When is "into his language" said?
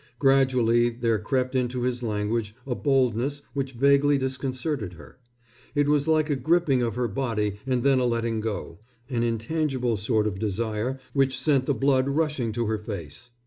1.53-2.55